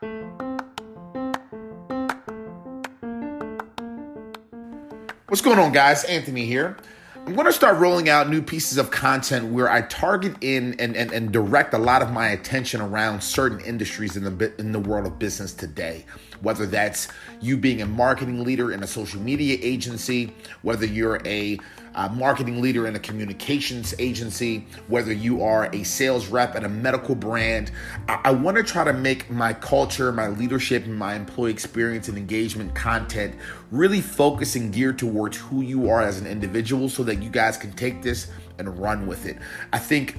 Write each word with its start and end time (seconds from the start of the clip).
What's 0.00 0.10
going 5.42 5.58
on, 5.58 5.72
guys? 5.72 6.04
Anthony 6.04 6.46
here. 6.46 6.76
I'm 7.16 7.34
going 7.34 7.46
to 7.46 7.52
start 7.52 7.78
rolling 7.78 8.08
out 8.08 8.30
new 8.30 8.40
pieces 8.40 8.78
of 8.78 8.92
content 8.92 9.52
where 9.52 9.68
I 9.68 9.82
target 9.82 10.36
in 10.40 10.78
and, 10.78 10.96
and, 10.96 11.12
and 11.12 11.32
direct 11.32 11.74
a 11.74 11.78
lot 11.78 12.00
of 12.02 12.12
my 12.12 12.28
attention 12.28 12.80
around 12.80 13.22
certain 13.22 13.60
industries 13.60 14.16
in 14.16 14.22
the 14.22 14.52
in 14.58 14.70
the 14.70 14.78
world 14.78 15.06
of 15.06 15.18
business 15.18 15.52
today. 15.52 16.06
Whether 16.40 16.66
that's 16.66 17.08
you 17.40 17.56
being 17.56 17.82
a 17.82 17.86
marketing 17.86 18.44
leader 18.44 18.72
in 18.72 18.82
a 18.82 18.86
social 18.86 19.20
media 19.20 19.58
agency, 19.60 20.32
whether 20.62 20.86
you're 20.86 21.20
a 21.24 21.58
uh, 21.94 22.08
marketing 22.10 22.60
leader 22.60 22.86
in 22.86 22.94
a 22.94 22.98
communications 22.98 23.94
agency, 23.98 24.64
whether 24.86 25.12
you 25.12 25.42
are 25.42 25.68
a 25.74 25.82
sales 25.82 26.28
rep 26.28 26.54
at 26.54 26.62
a 26.62 26.68
medical 26.68 27.14
brand. 27.14 27.72
I, 28.08 28.20
I 28.26 28.30
want 28.30 28.56
to 28.56 28.62
try 28.62 28.84
to 28.84 28.92
make 28.92 29.30
my 29.30 29.52
culture, 29.52 30.12
my 30.12 30.28
leadership, 30.28 30.84
and 30.84 30.94
my 30.94 31.14
employee 31.14 31.50
experience 31.50 32.08
and 32.08 32.16
engagement 32.16 32.74
content 32.74 33.34
really 33.70 34.00
focus 34.00 34.54
and 34.54 34.72
geared 34.72 34.98
towards 34.98 35.36
who 35.36 35.62
you 35.62 35.90
are 35.90 36.02
as 36.02 36.20
an 36.20 36.26
individual 36.26 36.88
so 36.88 37.02
that 37.02 37.22
you 37.22 37.30
guys 37.30 37.56
can 37.56 37.72
take 37.72 38.02
this 38.02 38.28
and 38.58 38.78
run 38.78 39.06
with 39.06 39.26
it. 39.26 39.36
I 39.72 39.78
think 39.78 40.16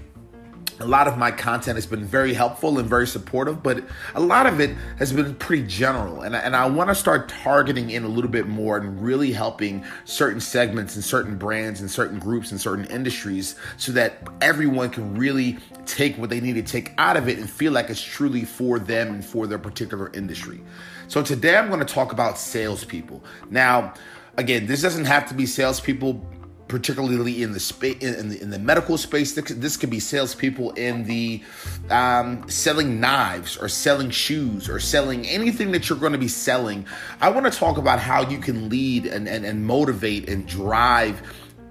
a 0.80 0.86
lot 0.86 1.08
of 1.08 1.18
my 1.18 1.32
content 1.32 1.76
has 1.76 1.86
been 1.86 2.04
very 2.04 2.34
helpful 2.34 2.80
and 2.80 2.90
very 2.90 3.08
supportive, 3.08 3.62
but 3.62 3.84
a 4.16 4.20
lot 4.20 4.46
of 4.46 4.60
it 4.60 4.76
has 4.98 5.12
been 5.12 5.36
pretty 5.36 5.68
general. 5.68 6.22
And, 6.22 6.36
and 6.36 6.56
I 6.56 6.68
want 6.68 6.90
to 6.90 6.96
start 6.96 7.30
targeting 7.30 7.90
in 7.90 8.04
a 8.04 8.08
little 8.08 8.30
bit 8.30 8.48
more 8.48 8.78
and 8.78 9.02
really 9.02 9.32
helping 9.32 9.84
certain 10.06 10.40
segments 10.40 10.96
and 10.96 11.04
certain 11.04 11.38
brands 11.38 11.82
and 11.82 11.90
certain 11.90 12.20
groups 12.20 12.52
and 12.52 12.60
certain 12.60 12.86
industries 12.86 13.56
so 13.78 13.92
that 13.94 14.28
everyone 14.42 14.90
can 14.90 15.16
really 15.16 15.58
take 15.86 16.18
what 16.18 16.30
they 16.30 16.40
need 16.40 16.54
to 16.54 16.64
take 16.64 16.94
out 16.98 17.18
of 17.18 17.28
it 17.28 17.38
and 17.38 17.50
feel 17.50 17.72
like 17.72 17.90
it's 17.90 18.02
truly 18.02 18.46
for 18.46 18.80
them 18.80 19.10
and 19.10 19.26
for 19.26 19.48
their 19.48 19.60
particular 19.60 20.12
industry. 20.14 20.62
So 21.08 21.24
today 21.24 21.58
I'm 21.58 21.68
going 21.68 21.80
to 21.80 21.94
talk 21.94 22.12
about 22.12 22.38
salespeople. 22.38 23.24
Now, 23.50 23.94
again, 24.38 24.68
this 24.68 24.82
doesn't 24.82 25.06
have 25.06 25.28
to 25.30 25.34
be 25.34 25.46
salespeople 25.46 26.26
particularly 26.70 27.44
in 27.44 27.52
the 27.52 27.60
space 27.60 28.02
in 28.02 28.30
the, 28.30 28.42
in 28.42 28.50
the 28.52 28.60
medical 28.60 28.98
space. 28.98 29.34
This 29.34 29.76
could 29.76 29.90
be 29.90 30.00
salespeople 30.00 30.72
in 30.72 31.04
the 31.04 31.44
um, 31.90 32.48
selling 32.48 33.02
knives 33.02 33.58
or 33.58 33.68
selling 33.68 34.12
shoes 34.12 34.70
or 34.70 34.80
selling 34.80 35.26
anything 35.28 35.72
that 35.74 35.90
you're 35.90 36.00
going 36.00 36.14
to 36.14 36.20
be 36.20 36.30
selling. 36.30 36.86
I 37.20 37.30
want 37.30 37.52
to 37.52 37.60
talk 37.60 37.78
about 37.78 38.00
how 38.00 38.30
you 38.30 38.38
can 38.38 38.70
lead 38.70 39.06
and, 39.08 39.28
and, 39.28 39.46
and 39.46 39.66
motivate 39.66 40.30
and 40.30 40.48
drive 40.48 41.22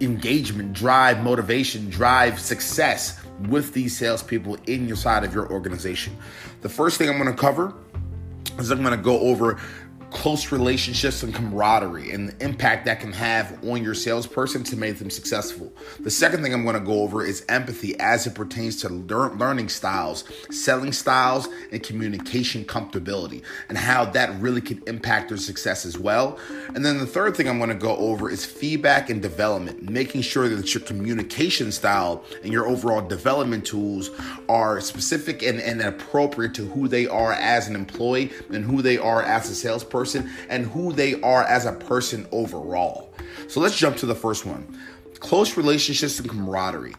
engagement, 0.00 0.72
drive 0.72 1.22
motivation, 1.22 1.88
drive 1.88 2.38
success 2.38 3.20
with 3.48 3.72
these 3.72 3.96
salespeople 3.96 4.58
in 4.66 4.86
your 4.88 4.96
side 4.96 5.24
of 5.24 5.32
your 5.32 5.50
organization. 5.50 6.16
The 6.60 6.69
first 6.69 6.98
thing 6.98 7.08
I'm 7.08 7.19
going 7.19 7.30
to 7.30 7.41
cover 7.41 7.72
is 8.58 8.70
I'm 8.70 8.82
going 8.82 8.96
to 8.96 9.02
go 9.02 9.20
over 9.20 9.60
close 10.11 10.53
relationships 10.53 11.23
and 11.23 11.34
camaraderie 11.34 12.11
and 12.11 12.31
the 12.31 12.45
impact 12.45 12.87
that 12.87 13.01
can 13.01 13.12
have 13.12 13.62
on 13.64 13.83
your 13.83 13.95
salesperson 13.95 14.65
to 14.65 14.77
make 14.77 14.98
them 14.98 15.11
successful. 15.11 15.70
The 16.00 16.11
second 16.11 16.42
thing 16.42 16.55
I'm 16.55 16.62
going 16.62 16.75
to 16.75 16.81
go 16.81 17.03
over 17.03 17.25
is 17.25 17.45
empathy 17.48 17.98
as 18.00 18.27
it 18.27 18.34
pertains 18.34 18.81
to 18.83 18.89
learning 18.89 19.69
styles, 19.69 20.25
selling 20.50 20.92
styles, 20.92 21.48
and 21.73 21.83
communication 21.83 22.65
comfortability, 22.65 23.42
and 23.69 23.77
how 23.77 24.06
that 24.06 24.41
really 24.41 24.62
can 24.62 24.83
impact 24.87 25.28
their 25.28 25.37
success 25.37 25.84
as 25.84 25.98
well. 25.98 26.39
And 26.75 26.84
then 26.84 26.98
the 26.98 27.06
third 27.06 27.37
thing 27.37 27.48
I'm 27.48 27.59
going 27.59 27.70
to 27.70 27.77
go 27.77 27.97
over 27.97 28.31
is 28.31 28.47
feedback 28.47 29.11
and 29.11 29.20
development, 29.20 29.91
making 29.91 30.22
sure 30.22 30.48
that 30.48 30.75
your 30.75 30.83
communication 30.84 31.70
style 31.70 32.25
and 32.43 32.53
your 32.53 32.67
overall 32.67 33.06
development 33.06 33.67
tools 33.67 34.11
are 34.48 34.81
specific 34.81 35.43
and, 35.43 35.61
and 35.61 35.83
appropriate 35.83 36.55
to 36.55 36.67
who 36.67 36.89
they 36.89 37.06
are 37.06 37.34
as 37.34 37.69
an 37.69 37.75
employee 37.75 38.33
and 38.50 38.65
who 38.65 38.81
they 38.81 38.97
are 38.97 39.22
as 39.22 39.50
a 39.50 39.55
salesperson 39.55 39.97
person 39.98 40.30
and 40.48 40.66
who 40.66 40.92
they 40.92 41.20
are 41.22 41.42
as 41.44 41.66
a 41.66 41.72
person 41.72 42.27
overall. 42.30 43.12
So 43.48 43.60
let's 43.60 43.77
jump 43.77 43.96
to 43.98 44.06
the 44.06 44.14
first 44.14 44.46
one 44.46 44.78
close 45.20 45.56
relationships 45.56 46.20
and 46.20 46.28
camaraderie. 46.28 46.94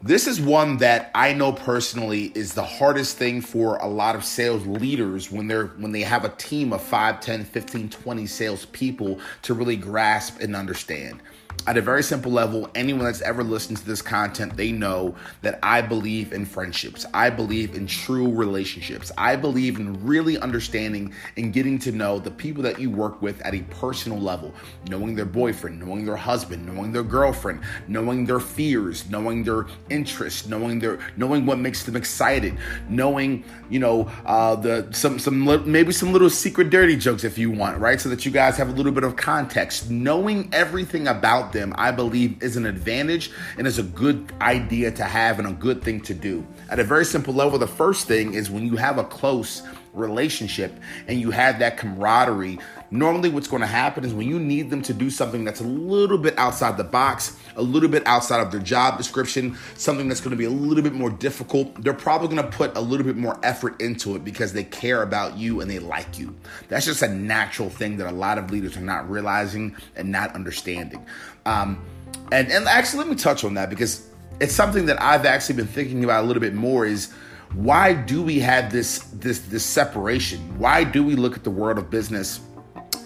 This 0.00 0.26
is 0.26 0.40
one 0.40 0.76
that 0.76 1.10
I 1.14 1.32
know 1.32 1.50
personally 1.52 2.30
is 2.34 2.52
the 2.52 2.62
hardest 2.62 3.16
thing 3.16 3.40
for 3.40 3.78
a 3.78 3.88
lot 3.88 4.14
of 4.14 4.22
sales 4.22 4.66
leaders 4.66 5.32
when 5.32 5.48
they're 5.48 5.68
when 5.78 5.92
they 5.92 6.02
have 6.02 6.24
a 6.24 6.28
team 6.28 6.72
of 6.72 6.82
5, 6.82 7.20
10, 7.20 7.44
15, 7.44 7.88
20 7.88 8.26
sales 8.26 8.66
people 8.66 9.18
to 9.42 9.54
really 9.54 9.76
grasp 9.76 10.40
and 10.40 10.54
understand 10.54 11.20
at 11.66 11.76
a 11.78 11.80
very 11.80 12.02
simple 12.02 12.30
level, 12.30 12.68
anyone 12.74 13.04
that's 13.04 13.22
ever 13.22 13.42
listened 13.42 13.78
to 13.78 13.86
this 13.86 14.02
content, 14.02 14.56
they 14.56 14.70
know 14.70 15.14
that 15.42 15.58
I 15.62 15.80
believe 15.80 16.32
in 16.32 16.44
friendships. 16.44 17.06
I 17.14 17.30
believe 17.30 17.74
in 17.74 17.86
true 17.86 18.30
relationships. 18.30 19.10
I 19.16 19.36
believe 19.36 19.78
in 19.78 20.04
really 20.04 20.38
understanding 20.38 21.14
and 21.36 21.52
getting 21.52 21.78
to 21.80 21.92
know 21.92 22.18
the 22.18 22.30
people 22.30 22.62
that 22.64 22.78
you 22.78 22.90
work 22.90 23.22
with 23.22 23.40
at 23.42 23.54
a 23.54 23.62
personal 23.62 24.18
level, 24.18 24.54
knowing 24.88 25.14
their 25.14 25.24
boyfriend, 25.24 25.80
knowing 25.80 26.04
their 26.04 26.16
husband, 26.16 26.66
knowing 26.66 26.92
their 26.92 27.02
girlfriend, 27.02 27.62
knowing 27.88 28.26
their 28.26 28.40
fears, 28.40 29.08
knowing 29.08 29.42
their 29.42 29.66
interests, 29.88 30.46
knowing 30.46 30.78
their 30.78 30.98
knowing 31.16 31.46
what 31.46 31.58
makes 31.58 31.84
them 31.84 31.96
excited, 31.96 32.58
knowing, 32.90 33.42
you 33.70 33.78
know, 33.78 34.10
uh 34.26 34.54
the 34.54 34.86
some 34.92 35.18
some 35.18 35.44
maybe 35.70 35.92
some 35.92 36.12
little 36.12 36.30
secret 36.30 36.68
dirty 36.68 36.96
jokes 36.96 37.24
if 37.24 37.38
you 37.38 37.50
want, 37.50 37.78
right? 37.78 38.00
So 38.00 38.10
that 38.10 38.26
you 38.26 38.30
guys 38.30 38.58
have 38.58 38.68
a 38.68 38.72
little 38.72 38.92
bit 38.92 39.04
of 39.04 39.16
context, 39.16 39.90
knowing 39.90 40.50
everything 40.52 41.08
about 41.08 41.53
them, 41.54 41.72
I 41.76 41.90
believe 41.90 42.42
is 42.42 42.58
an 42.58 42.66
advantage 42.66 43.30
and 43.56 43.66
is 43.66 43.78
a 43.78 43.82
good 43.82 44.30
idea 44.42 44.90
to 44.92 45.04
have 45.04 45.38
and 45.38 45.48
a 45.48 45.52
good 45.52 45.82
thing 45.82 46.02
to 46.02 46.12
do. 46.12 46.46
At 46.68 46.78
a 46.78 46.84
very 46.84 47.06
simple 47.06 47.32
level, 47.32 47.58
the 47.58 47.66
first 47.66 48.06
thing 48.06 48.34
is 48.34 48.50
when 48.50 48.66
you 48.66 48.76
have 48.76 48.98
a 48.98 49.04
close 49.04 49.62
relationship 49.94 50.74
and 51.06 51.20
you 51.20 51.30
have 51.30 51.58
that 51.60 51.78
camaraderie, 51.78 52.58
normally 52.94 53.28
what's 53.28 53.48
going 53.48 53.60
to 53.60 53.66
happen 53.66 54.04
is 54.04 54.14
when 54.14 54.28
you 54.28 54.38
need 54.38 54.70
them 54.70 54.80
to 54.80 54.94
do 54.94 55.10
something 55.10 55.44
that's 55.44 55.60
a 55.60 55.64
little 55.64 56.16
bit 56.16 56.38
outside 56.38 56.76
the 56.76 56.84
box, 56.84 57.36
a 57.56 57.62
little 57.62 57.88
bit 57.88 58.06
outside 58.06 58.40
of 58.40 58.52
their 58.52 58.60
job 58.60 58.96
description, 58.96 59.56
something 59.76 60.08
that's 60.08 60.20
going 60.20 60.30
to 60.30 60.36
be 60.36 60.44
a 60.44 60.50
little 60.50 60.82
bit 60.82 60.92
more 60.92 61.10
difficult, 61.10 61.82
they're 61.82 61.92
probably 61.92 62.28
going 62.28 62.48
to 62.48 62.56
put 62.56 62.76
a 62.76 62.80
little 62.80 63.04
bit 63.04 63.16
more 63.16 63.38
effort 63.42 63.80
into 63.80 64.14
it 64.14 64.24
because 64.24 64.52
they 64.52 64.62
care 64.62 65.02
about 65.02 65.36
you 65.36 65.60
and 65.60 65.68
they 65.68 65.80
like 65.80 66.18
you. 66.18 66.34
That's 66.68 66.86
just 66.86 67.02
a 67.02 67.08
natural 67.08 67.68
thing 67.68 67.96
that 67.96 68.08
a 68.08 68.14
lot 68.14 68.38
of 68.38 68.52
leaders 68.52 68.76
are 68.76 68.82
not 68.82 69.10
realizing 69.10 69.76
and 69.96 70.12
not 70.12 70.34
understanding. 70.36 71.04
Um, 71.46 71.84
and, 72.30 72.50
and 72.50 72.66
actually, 72.68 73.00
let 73.00 73.08
me 73.08 73.16
touch 73.16 73.42
on 73.42 73.54
that 73.54 73.70
because 73.70 74.08
it's 74.40 74.54
something 74.54 74.86
that 74.86 75.02
I've 75.02 75.26
actually 75.26 75.56
been 75.56 75.66
thinking 75.66 76.04
about 76.04 76.24
a 76.24 76.26
little 76.26 76.40
bit 76.40 76.54
more 76.54 76.86
is 76.86 77.12
why 77.54 77.92
do 77.92 78.22
we 78.22 78.40
have 78.40 78.72
this 78.72 78.98
this 79.12 79.40
this 79.40 79.64
separation? 79.64 80.58
Why 80.58 80.82
do 80.82 81.04
we 81.04 81.14
look 81.14 81.36
at 81.36 81.44
the 81.44 81.50
world 81.50 81.78
of 81.78 81.88
business 81.88 82.40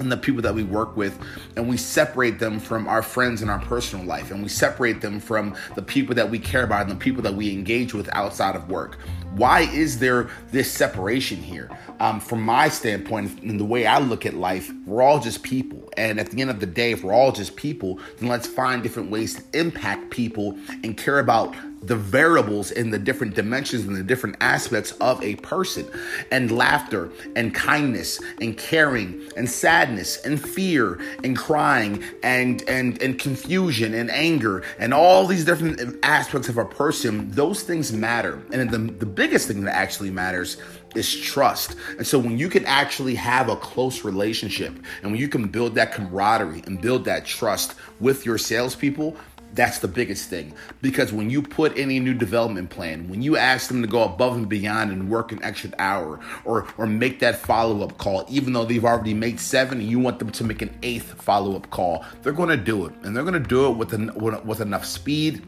and 0.00 0.10
the 0.10 0.16
people 0.16 0.42
that 0.42 0.54
we 0.54 0.64
work 0.64 0.96
with 0.96 1.18
and 1.56 1.68
we 1.68 1.76
separate 1.76 2.38
them 2.38 2.58
from 2.58 2.88
our 2.88 3.02
friends 3.02 3.42
in 3.42 3.48
our 3.48 3.58
personal 3.60 4.04
life 4.04 4.30
and 4.30 4.42
we 4.42 4.48
separate 4.48 5.00
them 5.00 5.20
from 5.20 5.54
the 5.74 5.82
people 5.82 6.14
that 6.14 6.28
we 6.28 6.38
care 6.38 6.64
about 6.64 6.82
and 6.82 6.90
the 6.90 6.96
people 6.96 7.22
that 7.22 7.34
we 7.34 7.52
engage 7.52 7.94
with 7.94 8.08
outside 8.14 8.56
of 8.56 8.70
work. 8.70 8.98
Why 9.32 9.60
is 9.60 9.98
there 9.98 10.30
this 10.50 10.70
separation 10.70 11.38
here? 11.38 11.70
Um, 12.00 12.20
from 12.20 12.42
my 12.42 12.68
standpoint 12.68 13.42
and 13.42 13.58
the 13.58 13.64
way 13.64 13.86
i 13.86 13.98
look 13.98 14.24
at 14.24 14.34
life 14.34 14.70
we're 14.86 15.02
all 15.02 15.20
just 15.20 15.42
people. 15.42 15.90
And 15.96 16.20
at 16.20 16.30
the 16.30 16.40
end 16.40 16.50
of 16.50 16.60
the 16.60 16.66
day 16.66 16.92
if 16.92 17.02
we're 17.02 17.12
all 17.12 17.32
just 17.32 17.56
people 17.56 18.00
then 18.18 18.28
let's 18.28 18.46
find 18.46 18.82
different 18.82 19.10
ways 19.10 19.34
to 19.34 19.58
impact 19.58 20.10
people 20.10 20.56
and 20.84 20.96
care 20.96 21.18
about 21.18 21.54
the 21.82 21.96
variables 21.96 22.70
in 22.70 22.90
the 22.90 22.98
different 22.98 23.34
dimensions 23.34 23.84
and 23.84 23.96
the 23.96 24.02
different 24.02 24.36
aspects 24.40 24.92
of 24.92 25.22
a 25.22 25.36
person 25.36 25.88
and 26.30 26.50
laughter 26.50 27.10
and 27.36 27.54
kindness 27.54 28.20
and 28.40 28.56
caring 28.58 29.22
and 29.36 29.48
sadness 29.48 30.24
and 30.24 30.40
fear 30.40 31.00
and 31.22 31.36
crying 31.36 32.02
and 32.22 32.62
and 32.68 33.00
and 33.00 33.18
confusion 33.18 33.94
and 33.94 34.10
anger 34.10 34.62
and 34.78 34.92
all 34.92 35.26
these 35.26 35.44
different 35.44 35.80
aspects 36.02 36.48
of 36.48 36.58
a 36.58 36.64
person 36.64 37.30
those 37.30 37.62
things 37.62 37.92
matter 37.92 38.42
and 38.52 38.70
the, 38.70 38.78
the 38.78 39.06
biggest 39.06 39.46
thing 39.48 39.62
that 39.62 39.74
actually 39.74 40.10
matters 40.10 40.58
is 40.94 41.14
trust. 41.20 41.76
And 41.96 42.06
so 42.06 42.18
when 42.18 42.38
you 42.38 42.48
can 42.48 42.64
actually 42.64 43.14
have 43.16 43.48
a 43.48 43.56
close 43.56 44.04
relationship 44.04 44.72
and 45.02 45.12
when 45.12 45.20
you 45.20 45.28
can 45.28 45.48
build 45.48 45.74
that 45.74 45.92
camaraderie 45.92 46.62
and 46.66 46.80
build 46.80 47.04
that 47.04 47.24
trust 47.24 47.74
with 48.00 48.24
your 48.24 48.38
salespeople, 48.38 49.16
that's 49.54 49.78
the 49.78 49.88
biggest 49.88 50.28
thing 50.28 50.52
because 50.82 51.12
when 51.12 51.30
you 51.30 51.42
put 51.42 51.76
any 51.76 51.98
new 52.00 52.14
development 52.14 52.70
plan, 52.70 53.08
when 53.08 53.22
you 53.22 53.36
ask 53.36 53.68
them 53.68 53.82
to 53.82 53.88
go 53.88 54.04
above 54.04 54.36
and 54.36 54.48
beyond 54.48 54.90
and 54.92 55.08
work 55.08 55.32
an 55.32 55.42
extra 55.42 55.70
hour 55.78 56.20
or 56.44 56.66
or 56.76 56.86
make 56.86 57.20
that 57.20 57.36
follow 57.36 57.82
up 57.82 57.98
call, 57.98 58.24
even 58.28 58.52
though 58.52 58.64
they've 58.64 58.84
already 58.84 59.14
made 59.14 59.40
seven, 59.40 59.80
and 59.80 59.88
you 59.88 59.98
want 59.98 60.18
them 60.18 60.30
to 60.30 60.44
make 60.44 60.62
an 60.62 60.76
eighth 60.82 61.20
follow 61.22 61.56
up 61.56 61.70
call, 61.70 62.04
they're 62.22 62.32
going 62.32 62.48
to 62.48 62.56
do 62.56 62.86
it, 62.86 62.92
and 63.02 63.16
they're 63.16 63.24
going 63.24 63.40
to 63.40 63.48
do 63.48 63.66
it 63.70 63.76
with 63.76 63.92
an, 63.92 64.12
with 64.14 64.60
enough 64.60 64.84
speed 64.84 65.42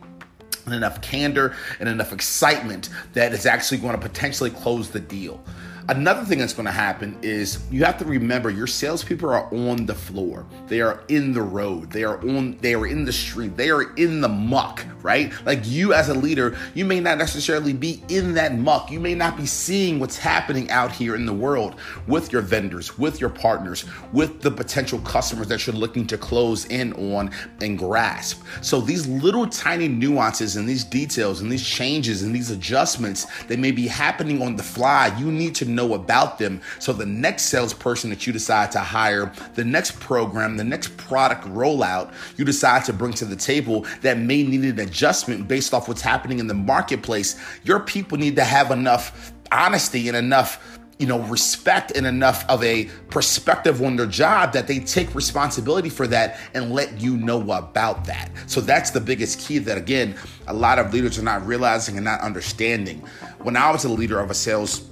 and 0.66 0.74
enough 0.74 1.00
candor 1.00 1.54
and 1.78 1.88
enough 1.88 2.12
excitement 2.12 2.88
that 3.12 3.32
it's 3.32 3.46
actually 3.46 3.78
going 3.78 3.94
to 3.94 4.00
potentially 4.00 4.50
close 4.50 4.90
the 4.90 5.00
deal. 5.00 5.42
Another 5.90 6.24
thing 6.24 6.38
that's 6.38 6.52
going 6.52 6.66
to 6.66 6.72
happen 6.72 7.18
is 7.20 7.64
you 7.68 7.84
have 7.84 7.98
to 7.98 8.04
remember 8.04 8.48
your 8.48 8.68
salespeople 8.68 9.28
are 9.28 9.52
on 9.52 9.86
the 9.86 9.94
floor. 9.94 10.46
They 10.68 10.80
are 10.80 11.02
in 11.08 11.32
the 11.32 11.42
road. 11.42 11.90
They 11.90 12.04
are 12.04 12.20
on. 12.20 12.56
They 12.58 12.74
are 12.74 12.86
in 12.86 13.04
the 13.04 13.12
street. 13.12 13.56
They 13.56 13.70
are 13.70 13.92
in 13.96 14.20
the 14.20 14.28
muck. 14.28 14.86
Right? 15.02 15.32
Like 15.44 15.62
you 15.64 15.92
as 15.92 16.08
a 16.08 16.14
leader, 16.14 16.56
you 16.74 16.84
may 16.84 17.00
not 17.00 17.18
necessarily 17.18 17.72
be 17.72 18.04
in 18.08 18.34
that 18.34 18.56
muck. 18.56 18.92
You 18.92 19.00
may 19.00 19.16
not 19.16 19.36
be 19.36 19.46
seeing 19.46 19.98
what's 19.98 20.16
happening 20.16 20.70
out 20.70 20.92
here 20.92 21.16
in 21.16 21.26
the 21.26 21.32
world 21.32 21.74
with 22.06 22.30
your 22.30 22.42
vendors, 22.42 22.96
with 22.96 23.20
your 23.20 23.30
partners, 23.30 23.84
with 24.12 24.42
the 24.42 24.50
potential 24.50 25.00
customers 25.00 25.48
that 25.48 25.66
you're 25.66 25.74
looking 25.74 26.06
to 26.06 26.16
close 26.16 26.66
in 26.66 26.92
on 27.14 27.32
and 27.60 27.76
grasp. 27.76 28.44
So 28.60 28.80
these 28.80 29.08
little 29.08 29.48
tiny 29.48 29.88
nuances 29.88 30.54
and 30.54 30.68
these 30.68 30.84
details 30.84 31.40
and 31.40 31.50
these 31.50 31.66
changes 31.66 32.22
and 32.22 32.32
these 32.32 32.52
adjustments 32.52 33.26
that 33.48 33.58
may 33.58 33.72
be 33.72 33.88
happening 33.88 34.40
on 34.40 34.54
the 34.54 34.62
fly, 34.62 35.12
you 35.18 35.32
need 35.32 35.56
to 35.56 35.64
know 35.64 35.79
about 35.94 36.38
them. 36.38 36.60
So 36.78 36.92
the 36.92 37.06
next 37.06 37.44
salesperson 37.44 38.10
that 38.10 38.26
you 38.26 38.32
decide 38.32 38.72
to 38.72 38.80
hire, 38.80 39.32
the 39.54 39.64
next 39.64 39.98
program, 40.00 40.56
the 40.56 40.64
next 40.64 40.96
product 40.96 41.44
rollout 41.44 42.12
you 42.36 42.44
decide 42.44 42.84
to 42.86 42.92
bring 42.92 43.12
to 43.14 43.24
the 43.24 43.36
table 43.36 43.86
that 44.02 44.18
may 44.18 44.42
need 44.42 44.64
an 44.64 44.80
adjustment 44.80 45.48
based 45.48 45.74
off 45.74 45.88
what's 45.88 46.02
happening 46.02 46.38
in 46.38 46.46
the 46.46 46.54
marketplace, 46.54 47.40
your 47.64 47.80
people 47.80 48.18
need 48.18 48.36
to 48.36 48.44
have 48.44 48.70
enough 48.70 49.32
honesty 49.52 50.08
and 50.08 50.16
enough 50.16 50.78
you 51.00 51.06
know, 51.06 51.20
respect 51.20 51.96
and 51.96 52.06
enough 52.06 52.44
of 52.50 52.62
a 52.62 52.84
perspective 53.08 53.82
on 53.82 53.96
their 53.96 54.06
job 54.06 54.52
that 54.52 54.66
they 54.66 54.78
take 54.78 55.14
responsibility 55.14 55.88
for 55.88 56.06
that 56.06 56.38
and 56.52 56.72
let 56.72 57.00
you 57.00 57.16
know 57.16 57.40
about 57.52 58.04
that. 58.04 58.30
So 58.46 58.60
that's 58.60 58.90
the 58.90 59.00
biggest 59.00 59.40
key 59.40 59.56
that, 59.60 59.78
again, 59.78 60.14
a 60.46 60.52
lot 60.52 60.78
of 60.78 60.92
leaders 60.92 61.18
are 61.18 61.22
not 61.22 61.44
realizing 61.46 61.96
and 61.96 62.04
not 62.04 62.20
understanding. 62.20 62.98
When 63.38 63.56
I 63.56 63.70
was 63.70 63.84
a 63.84 63.88
leader 63.88 64.20
of 64.20 64.30
a 64.30 64.34
sales 64.34 64.89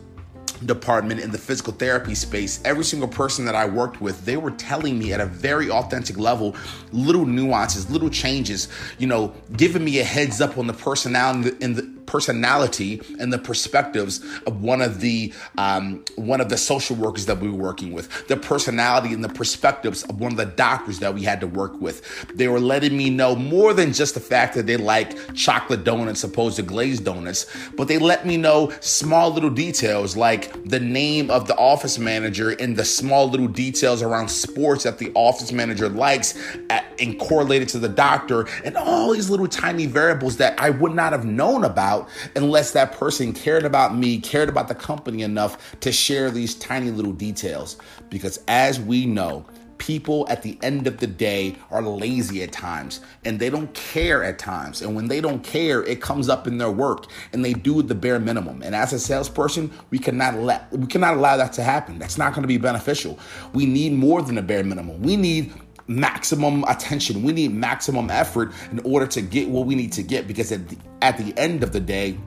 department 0.64 1.20
in 1.20 1.30
the 1.30 1.38
physical 1.38 1.72
therapy 1.72 2.14
space, 2.14 2.60
every 2.64 2.84
single 2.84 3.08
person 3.08 3.44
that 3.44 3.54
I 3.54 3.66
worked 3.66 4.00
with, 4.00 4.24
they 4.24 4.36
were 4.36 4.50
telling 4.52 4.98
me 4.98 5.12
at 5.12 5.20
a 5.20 5.26
very 5.26 5.70
authentic 5.70 6.16
level 6.16 6.56
little 6.92 7.26
nuances, 7.26 7.90
little 7.90 8.10
changes, 8.10 8.68
you 8.98 9.06
know, 9.06 9.32
giving 9.56 9.84
me 9.84 9.98
a 9.98 10.04
heads 10.04 10.40
up 10.40 10.58
on 10.58 10.66
the 10.66 10.72
personality 10.72 11.56
in 11.60 11.74
the 11.74 11.97
personality 12.08 13.00
and 13.20 13.32
the 13.32 13.38
perspectives 13.38 14.24
of 14.46 14.62
one 14.62 14.80
of 14.80 15.00
the 15.00 15.32
um, 15.58 16.04
one 16.16 16.40
of 16.40 16.48
the 16.48 16.56
social 16.56 16.96
workers 16.96 17.26
that 17.26 17.38
we 17.38 17.48
were 17.48 17.62
working 17.62 17.92
with, 17.92 18.26
the 18.26 18.36
personality 18.36 19.14
and 19.14 19.22
the 19.22 19.28
perspectives 19.28 20.02
of 20.04 20.18
one 20.18 20.32
of 20.32 20.38
the 20.38 20.46
doctors 20.46 20.98
that 20.98 21.14
we 21.14 21.22
had 21.22 21.40
to 21.40 21.46
work 21.46 21.80
with. 21.80 22.26
They 22.34 22.48
were 22.48 22.58
letting 22.58 22.96
me 22.96 23.10
know 23.10 23.36
more 23.36 23.74
than 23.74 23.92
just 23.92 24.14
the 24.14 24.20
fact 24.20 24.54
that 24.54 24.66
they 24.66 24.76
like 24.76 25.34
chocolate 25.34 25.84
donuts 25.84 26.24
opposed 26.24 26.56
to 26.56 26.62
glazed 26.62 27.04
donuts, 27.04 27.46
but 27.76 27.86
they 27.86 27.98
let 27.98 28.26
me 28.26 28.36
know 28.36 28.72
small 28.80 29.30
little 29.30 29.50
details 29.50 30.16
like 30.16 30.52
the 30.64 30.80
name 30.80 31.30
of 31.30 31.46
the 31.46 31.56
office 31.56 31.98
manager 31.98 32.50
and 32.50 32.76
the 32.76 32.84
small 32.84 33.28
little 33.28 33.48
details 33.48 34.02
around 34.02 34.28
sports 34.28 34.84
that 34.84 34.98
the 34.98 35.12
office 35.14 35.52
manager 35.52 35.88
likes 35.88 36.34
at, 36.70 36.86
and 36.98 37.18
correlated 37.18 37.68
to 37.68 37.78
the 37.78 37.88
doctor 37.88 38.46
and 38.64 38.76
all 38.76 39.12
these 39.12 39.30
little 39.30 39.46
tiny 39.46 39.86
variables 39.86 40.36
that 40.38 40.58
I 40.58 40.70
would 40.70 40.94
not 40.94 41.12
have 41.12 41.24
known 41.24 41.64
about 41.64 41.97
out 41.98 42.08
unless 42.36 42.72
that 42.72 42.92
person 42.92 43.32
cared 43.32 43.64
about 43.64 43.94
me, 43.94 44.18
cared 44.20 44.48
about 44.48 44.68
the 44.68 44.74
company 44.74 45.22
enough 45.22 45.78
to 45.80 45.92
share 45.92 46.30
these 46.30 46.54
tiny 46.54 46.90
little 46.90 47.12
details. 47.12 47.76
Because 48.10 48.40
as 48.48 48.80
we 48.80 49.06
know, 49.06 49.44
people 49.78 50.26
at 50.28 50.42
the 50.42 50.58
end 50.62 50.86
of 50.88 50.98
the 50.98 51.06
day 51.06 51.54
are 51.70 51.82
lazy 51.82 52.42
at 52.42 52.50
times 52.50 53.00
and 53.24 53.38
they 53.38 53.48
don't 53.48 53.72
care 53.74 54.24
at 54.24 54.38
times. 54.38 54.82
And 54.82 54.94
when 54.94 55.06
they 55.06 55.20
don't 55.20 55.42
care, 55.44 55.84
it 55.84 56.00
comes 56.00 56.28
up 56.28 56.46
in 56.46 56.58
their 56.58 56.70
work 56.70 57.06
and 57.32 57.44
they 57.44 57.52
do 57.52 57.80
the 57.82 57.94
bare 57.94 58.18
minimum. 58.18 58.62
And 58.62 58.74
as 58.74 58.92
a 58.92 58.98
salesperson, 58.98 59.72
we 59.90 59.98
cannot 59.98 60.34
let 60.34 60.70
we 60.72 60.86
cannot 60.86 61.16
allow 61.16 61.36
that 61.36 61.52
to 61.54 61.62
happen. 61.62 61.98
That's 61.98 62.18
not 62.18 62.32
going 62.32 62.42
to 62.42 62.48
be 62.48 62.58
beneficial. 62.58 63.18
We 63.52 63.66
need 63.66 63.92
more 63.92 64.20
than 64.20 64.36
a 64.38 64.42
bare 64.42 64.64
minimum. 64.64 65.00
We 65.00 65.16
need 65.16 65.54
maximum 65.88 66.64
attention. 66.64 67.22
We 67.22 67.32
need 67.32 67.52
maximum 67.52 68.10
effort 68.10 68.52
in 68.70 68.78
order 68.80 69.06
to 69.08 69.22
get 69.22 69.48
what 69.48 69.66
we 69.66 69.74
need 69.74 69.92
to 69.94 70.02
get 70.02 70.28
because 70.28 70.52
at 70.52 70.68
the, 70.68 70.76
at 71.02 71.18
the 71.18 71.36
end 71.38 71.62
of 71.62 71.72
the 71.72 71.80
day, 71.80 72.18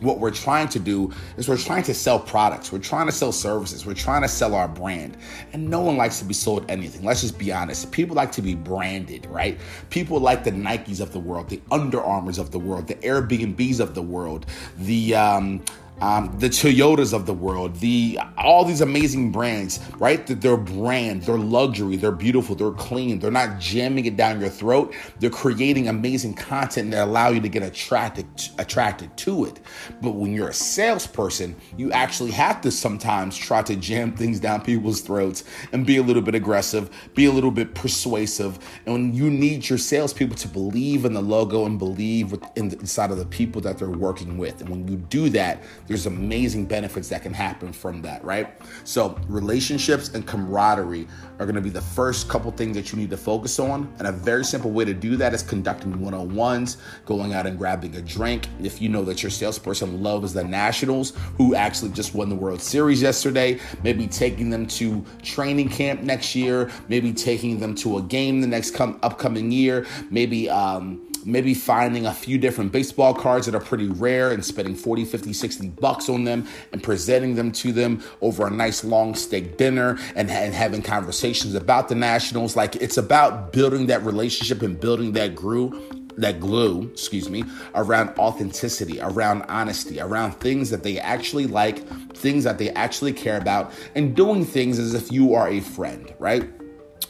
what 0.00 0.18
we're 0.18 0.30
trying 0.30 0.68
to 0.68 0.78
do 0.78 1.12
is 1.36 1.48
we're 1.48 1.58
trying 1.58 1.82
to 1.84 1.94
sell 1.94 2.18
products. 2.18 2.72
We're 2.72 2.78
trying 2.78 3.06
to 3.06 3.12
sell 3.12 3.32
services. 3.32 3.84
We're 3.84 3.94
trying 3.94 4.22
to 4.22 4.28
sell 4.28 4.54
our 4.54 4.68
brand. 4.68 5.16
And 5.52 5.68
no 5.68 5.80
one 5.80 5.96
likes 5.96 6.18
to 6.20 6.24
be 6.24 6.34
sold 6.34 6.70
anything. 6.70 7.04
Let's 7.04 7.20
just 7.20 7.38
be 7.38 7.52
honest. 7.52 7.90
People 7.92 8.16
like 8.16 8.32
to 8.32 8.42
be 8.42 8.54
branded, 8.54 9.26
right? 9.26 9.58
People 9.90 10.18
like 10.18 10.44
the 10.44 10.52
Nikes 10.52 11.00
of 11.00 11.12
the 11.12 11.18
world, 11.18 11.48
the 11.48 11.60
Under 11.70 12.00
Armours 12.00 12.38
of 12.38 12.50
the 12.50 12.58
world, 12.58 12.86
the 12.88 12.94
Airbnbs 12.96 13.80
of 13.80 13.94
the 13.94 14.02
world, 14.02 14.46
the 14.78 15.14
um, 15.14 15.62
um, 16.00 16.34
the 16.38 16.48
Toyotas 16.48 17.12
of 17.12 17.26
the 17.26 17.34
world, 17.34 17.76
the 17.76 18.18
all 18.38 18.64
these 18.64 18.80
amazing 18.80 19.30
brands, 19.30 19.80
right? 19.98 20.26
Their 20.26 20.56
brand, 20.56 21.22
their 21.22 21.36
luxury, 21.36 21.96
they're 21.96 22.10
beautiful, 22.10 22.54
they're 22.54 22.70
clean, 22.70 23.18
they're 23.18 23.30
not 23.30 23.58
jamming 23.60 24.06
it 24.06 24.16
down 24.16 24.40
your 24.40 24.48
throat. 24.48 24.94
They're 25.18 25.30
creating 25.30 25.88
amazing 25.88 26.34
content 26.34 26.90
that 26.92 27.04
allow 27.04 27.28
you 27.28 27.40
to 27.40 27.48
get 27.48 27.62
attracted 27.62 28.26
attracted 28.58 29.16
to 29.18 29.44
it. 29.44 29.60
But 30.00 30.12
when 30.12 30.32
you're 30.32 30.48
a 30.48 30.54
salesperson, 30.54 31.56
you 31.76 31.92
actually 31.92 32.30
have 32.32 32.60
to 32.62 32.70
sometimes 32.70 33.36
try 33.36 33.62
to 33.62 33.76
jam 33.76 34.12
things 34.16 34.40
down 34.40 34.62
people's 34.62 35.00
throats 35.00 35.44
and 35.72 35.86
be 35.86 35.98
a 35.98 36.02
little 36.02 36.22
bit 36.22 36.34
aggressive, 36.34 36.90
be 37.14 37.26
a 37.26 37.30
little 37.32 37.50
bit 37.50 37.74
persuasive. 37.74 38.58
And 38.86 39.14
you 39.14 39.30
need 39.30 39.68
your 39.68 39.78
salespeople 39.78 40.36
to 40.36 40.48
believe 40.48 41.04
in 41.04 41.12
the 41.12 41.20
logo 41.20 41.66
and 41.66 41.78
believe 41.78 42.34
inside 42.56 43.10
of 43.10 43.18
the 43.18 43.26
people 43.26 43.60
that 43.62 43.78
they're 43.78 43.90
working 43.90 44.38
with, 44.38 44.60
and 44.60 44.68
when 44.70 44.88
you 44.88 44.96
do 44.96 45.28
that 45.30 45.62
there's 45.90 46.06
amazing 46.06 46.66
benefits 46.66 47.08
that 47.08 47.20
can 47.24 47.32
happen 47.32 47.72
from 47.72 48.00
that, 48.00 48.22
right? 48.22 48.48
So, 48.84 49.18
relationships 49.26 50.10
and 50.10 50.24
camaraderie 50.24 51.08
are 51.40 51.46
to 51.52 51.60
be 51.60 51.68
the 51.68 51.80
first 51.80 52.28
couple 52.28 52.52
things 52.52 52.76
that 52.76 52.92
you 52.92 52.98
need 52.98 53.10
to 53.10 53.16
focus 53.16 53.58
on. 53.58 53.92
And 53.98 54.06
a 54.06 54.12
very 54.12 54.44
simple 54.44 54.70
way 54.70 54.84
to 54.84 54.94
do 54.94 55.16
that 55.16 55.34
is 55.34 55.42
conducting 55.42 56.00
one 56.00 56.14
on 56.14 56.32
ones, 56.32 56.76
going 57.06 57.34
out 57.34 57.44
and 57.44 57.58
grabbing 57.58 57.96
a 57.96 58.02
drink. 58.02 58.46
If 58.62 58.80
you 58.80 58.88
know 58.88 59.02
that 59.02 59.24
your 59.24 59.30
salesperson 59.30 60.00
loves 60.00 60.32
the 60.32 60.44
Nationals, 60.44 61.12
who 61.36 61.56
actually 61.56 61.90
just 61.90 62.14
won 62.14 62.28
the 62.28 62.36
World 62.36 62.60
Series 62.60 63.02
yesterday, 63.02 63.58
maybe 63.82 64.06
taking 64.06 64.48
them 64.48 64.66
to 64.68 65.04
training 65.22 65.70
camp 65.70 66.02
next 66.02 66.36
year, 66.36 66.70
maybe 66.86 67.12
taking 67.12 67.58
them 67.58 67.74
to 67.74 67.98
a 67.98 68.02
game 68.02 68.40
the 68.40 68.46
next 68.46 68.76
come, 68.76 69.00
upcoming 69.02 69.50
year, 69.50 69.84
maybe, 70.08 70.48
um, 70.48 71.09
maybe 71.24 71.54
finding 71.54 72.06
a 72.06 72.12
few 72.12 72.38
different 72.38 72.72
baseball 72.72 73.14
cards 73.14 73.46
that 73.46 73.54
are 73.54 73.60
pretty 73.60 73.88
rare 73.88 74.32
and 74.32 74.44
spending 74.44 74.74
40, 74.74 75.04
50, 75.04 75.32
60 75.32 75.68
bucks 75.68 76.08
on 76.08 76.24
them 76.24 76.46
and 76.72 76.82
presenting 76.82 77.34
them 77.34 77.52
to 77.52 77.72
them 77.72 78.02
over 78.20 78.46
a 78.46 78.50
nice 78.50 78.84
long 78.84 79.14
steak 79.14 79.56
dinner 79.56 79.98
and, 80.14 80.30
and 80.30 80.54
having 80.54 80.82
conversations 80.82 81.54
about 81.54 81.88
the 81.88 81.94
Nationals. 81.94 82.56
Like 82.56 82.76
it's 82.76 82.96
about 82.96 83.52
building 83.52 83.86
that 83.86 84.02
relationship 84.04 84.62
and 84.62 84.78
building 84.78 85.12
that 85.12 85.34
grew 85.34 85.80
that 86.16 86.40
glue, 86.40 86.88
excuse 86.92 87.30
me, 87.30 87.44
around 87.74 88.10
authenticity, 88.18 89.00
around 89.00 89.42
honesty, 89.42 90.00
around 90.00 90.32
things 90.32 90.70
that 90.70 90.82
they 90.82 90.98
actually 90.98 91.46
like, 91.46 91.86
things 92.14 92.44
that 92.44 92.58
they 92.58 92.70
actually 92.70 93.12
care 93.12 93.38
about, 93.38 93.72
and 93.94 94.14
doing 94.14 94.44
things 94.44 94.78
as 94.78 94.94
if 94.94 95.10
you 95.10 95.34
are 95.34 95.48
a 95.48 95.60
friend, 95.60 96.12
right? 96.18 96.48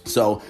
So 0.05 0.43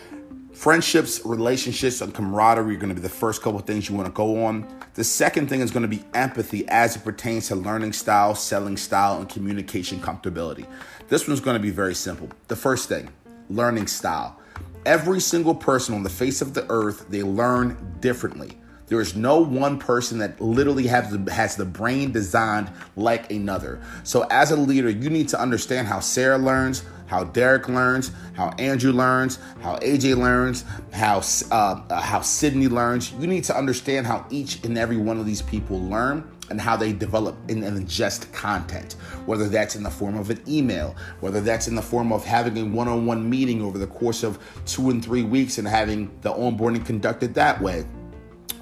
Friendships, 0.61 1.23
relationships, 1.25 2.03
and 2.03 2.13
camaraderie 2.13 2.75
are 2.75 2.79
going 2.79 2.91
to 2.91 2.95
be 2.95 3.01
the 3.01 3.09
first 3.09 3.41
couple 3.41 3.59
things 3.61 3.89
you 3.89 3.97
want 3.97 4.07
to 4.09 4.13
go 4.13 4.45
on. 4.45 4.69
The 4.93 5.05
second 5.05 5.49
thing 5.49 5.63
is 5.63 5.71
going 5.71 5.85
to 5.85 5.89
be 5.89 6.05
empathy 6.13 6.69
as 6.69 6.97
it 6.97 7.03
pertains 7.03 7.49
to 7.49 7.57
learning 7.57 7.95
style, 7.95 8.35
selling 8.35 8.77
style, 8.77 9.17
and 9.17 9.27
communication 9.27 10.01
comfortability. 10.01 10.67
This 11.09 11.27
one's 11.27 11.41
going 11.41 11.55
to 11.55 11.63
be 11.63 11.71
very 11.71 11.95
simple. 11.95 12.29
The 12.49 12.57
first 12.57 12.91
thing, 12.91 13.09
learning 13.49 13.87
style. 13.87 14.39
Every 14.85 15.19
single 15.19 15.55
person 15.55 15.95
on 15.95 16.03
the 16.03 16.11
face 16.11 16.43
of 16.43 16.53
the 16.53 16.71
earth, 16.71 17.07
they 17.09 17.23
learn 17.23 17.97
differently. 18.01 18.59
There 18.89 19.01
is 19.01 19.17
no 19.17 19.39
one 19.39 19.79
person 19.79 20.19
that 20.19 20.41
literally 20.43 20.89
has 20.89 21.11
the, 21.11 21.33
has 21.33 21.57
the 21.57 21.65
brain 21.65 22.13
designed 22.13 22.71
like 22.97 23.31
another. 23.31 23.81
So, 24.03 24.27
as 24.31 24.51
a 24.51 24.57
leader, 24.57 24.91
you 24.91 25.09
need 25.09 25.29
to 25.29 25.41
understand 25.41 25.87
how 25.87 26.01
Sarah 26.01 26.37
learns, 26.37 26.83
how 27.11 27.25
Derek 27.25 27.69
learns, 27.69 28.13
how 28.35 28.51
Andrew 28.51 28.93
learns, 28.93 29.41
how 29.63 29.77
AJ 29.79 30.17
learns, 30.17 30.65
how 30.93 31.21
uh, 31.51 31.83
uh, 31.91 32.01
how 32.01 32.21
Sydney 32.21 32.69
learns. 32.69 33.13
You 33.15 33.27
need 33.27 33.43
to 33.45 33.57
understand 33.57 34.07
how 34.07 34.25
each 34.31 34.65
and 34.65 34.79
every 34.79 34.97
one 34.97 35.19
of 35.19 35.27
these 35.27 35.43
people 35.43 35.81
learn 35.81 36.31
and 36.51 36.61
how 36.61 36.77
they 36.77 36.93
develop 36.93 37.37
and 37.49 37.65
ingest 37.65 38.33
content, 38.33 38.93
whether 39.27 39.49
that's 39.49 39.75
in 39.75 39.83
the 39.83 39.91
form 39.91 40.17
of 40.17 40.31
an 40.31 40.41
email, 40.47 40.95
whether 41.19 41.41
that's 41.41 41.67
in 41.67 41.75
the 41.75 41.83
form 41.83 42.13
of 42.13 42.25
having 42.25 42.57
a 42.59 42.65
one 42.65 42.87
on 42.87 43.07
one 43.07 43.29
meeting 43.29 43.61
over 43.61 43.77
the 43.77 43.89
course 43.89 44.23
of 44.23 44.39
two 44.65 44.91
and 44.91 45.05
three 45.05 45.25
weeks 45.25 45.59
and 45.59 45.67
having 45.67 46.17
the 46.21 46.33
onboarding 46.33 46.87
conducted 46.87 47.35
that 47.35 47.61
way 47.61 47.85